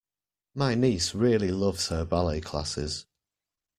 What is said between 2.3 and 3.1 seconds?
classes